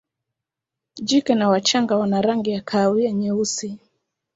Jike 0.95 1.35
na 1.35 1.49
wachanga 1.49 1.97
wana 1.97 2.21
rangi 2.21 2.51
ya 2.51 2.61
kahawa 2.61 3.11
nyeusi. 3.11 3.77